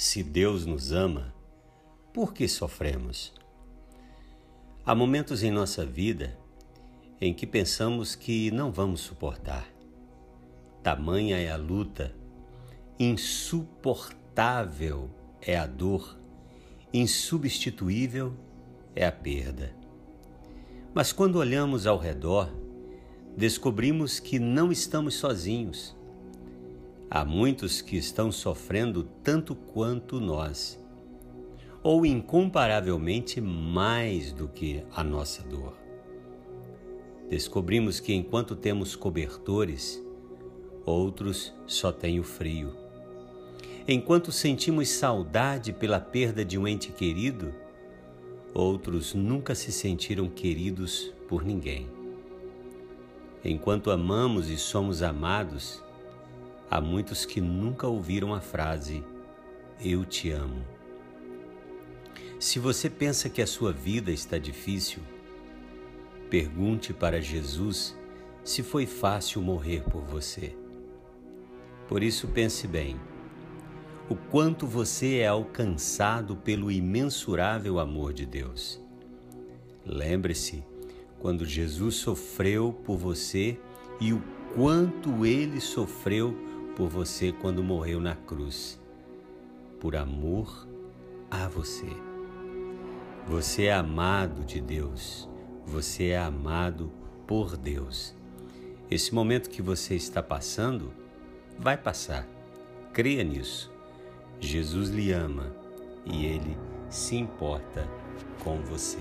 Se 0.00 0.22
Deus 0.22 0.64
nos 0.64 0.92
ama, 0.92 1.34
por 2.14 2.32
que 2.32 2.46
sofremos? 2.46 3.34
Há 4.86 4.94
momentos 4.94 5.42
em 5.42 5.50
nossa 5.50 5.84
vida 5.84 6.38
em 7.20 7.34
que 7.34 7.44
pensamos 7.44 8.14
que 8.14 8.48
não 8.52 8.70
vamos 8.70 9.00
suportar. 9.00 9.68
Tamanha 10.84 11.36
é 11.36 11.50
a 11.50 11.56
luta, 11.56 12.14
insuportável 12.96 15.10
é 15.42 15.58
a 15.58 15.66
dor, 15.66 16.16
insubstituível 16.94 18.32
é 18.94 19.04
a 19.04 19.10
perda. 19.10 19.74
Mas 20.94 21.12
quando 21.12 21.40
olhamos 21.40 21.88
ao 21.88 21.98
redor, 21.98 22.54
descobrimos 23.36 24.20
que 24.20 24.38
não 24.38 24.70
estamos 24.70 25.14
sozinhos 25.14 25.97
Há 27.10 27.24
muitos 27.24 27.80
que 27.80 27.96
estão 27.96 28.30
sofrendo 28.30 29.02
tanto 29.22 29.54
quanto 29.54 30.20
nós, 30.20 30.78
ou 31.82 32.04
incomparavelmente 32.04 33.40
mais 33.40 34.30
do 34.30 34.46
que 34.46 34.84
a 34.92 35.02
nossa 35.02 35.42
dor. 35.42 35.74
Descobrimos 37.30 37.98
que 37.98 38.12
enquanto 38.12 38.54
temos 38.54 38.94
cobertores, 38.94 40.02
outros 40.84 41.54
só 41.66 41.90
têm 41.90 42.20
o 42.20 42.24
frio. 42.24 42.76
Enquanto 43.86 44.30
sentimos 44.30 44.90
saudade 44.90 45.72
pela 45.72 45.98
perda 45.98 46.44
de 46.44 46.58
um 46.58 46.68
ente 46.68 46.92
querido, 46.92 47.54
outros 48.52 49.14
nunca 49.14 49.54
se 49.54 49.72
sentiram 49.72 50.28
queridos 50.28 51.10
por 51.26 51.42
ninguém. 51.42 51.88
Enquanto 53.42 53.90
amamos 53.90 54.50
e 54.50 54.58
somos 54.58 55.02
amados, 55.02 55.82
Há 56.70 56.80
muitos 56.80 57.24
que 57.24 57.40
nunca 57.40 57.86
ouviram 57.86 58.34
a 58.34 58.40
frase 58.40 59.02
Eu 59.80 60.04
te 60.04 60.30
amo. 60.30 60.64
Se 62.38 62.58
você 62.58 62.90
pensa 62.90 63.28
que 63.28 63.40
a 63.40 63.46
sua 63.46 63.72
vida 63.72 64.10
está 64.10 64.38
difícil, 64.38 65.02
pergunte 66.28 66.92
para 66.92 67.20
Jesus 67.20 67.96
se 68.44 68.62
foi 68.62 68.86
fácil 68.86 69.40
morrer 69.40 69.82
por 69.84 70.02
você. 70.02 70.54
Por 71.88 72.02
isso, 72.02 72.28
pense 72.28 72.66
bem: 72.66 73.00
o 74.08 74.14
quanto 74.14 74.66
você 74.66 75.18
é 75.18 75.26
alcançado 75.26 76.36
pelo 76.36 76.70
imensurável 76.70 77.78
amor 77.78 78.12
de 78.12 78.26
Deus. 78.26 78.80
Lembre-se 79.84 80.62
quando 81.18 81.44
Jesus 81.44 81.96
sofreu 81.96 82.72
por 82.84 82.96
você 82.96 83.58
e 84.00 84.12
o 84.12 84.22
quanto 84.54 85.26
ele 85.26 85.60
sofreu 85.60 86.36
por 86.78 86.88
você 86.88 87.32
quando 87.32 87.60
morreu 87.60 87.98
na 87.98 88.14
cruz, 88.14 88.80
por 89.80 89.96
amor 89.96 90.68
a 91.28 91.48
você. 91.48 91.88
Você 93.26 93.64
é 93.64 93.72
amado 93.74 94.44
de 94.44 94.60
Deus, 94.60 95.28
você 95.66 96.10
é 96.10 96.18
amado 96.18 96.92
por 97.26 97.56
Deus. 97.56 98.14
Esse 98.88 99.12
momento 99.12 99.50
que 99.50 99.60
você 99.60 99.96
está 99.96 100.22
passando 100.22 100.92
vai 101.58 101.76
passar, 101.76 102.28
creia 102.92 103.24
nisso. 103.24 103.72
Jesus 104.38 104.88
lhe 104.88 105.10
ama 105.10 105.52
e 106.06 106.26
ele 106.26 106.56
se 106.88 107.16
importa 107.16 107.88
com 108.44 108.62
você. 108.62 109.00